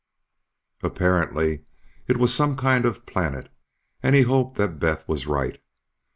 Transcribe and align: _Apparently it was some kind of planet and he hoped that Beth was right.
_Apparently 0.83 1.61
it 2.07 2.17
was 2.17 2.33
some 2.33 2.57
kind 2.57 2.87
of 2.87 3.05
planet 3.05 3.49
and 4.01 4.15
he 4.15 4.23
hoped 4.23 4.57
that 4.57 4.79
Beth 4.79 5.07
was 5.07 5.27
right. 5.27 5.61